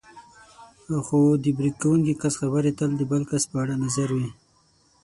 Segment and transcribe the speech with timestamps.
[1.05, 4.29] خو د برید کوونکي کس خبرې تل د بل کس په اړه نظر وي.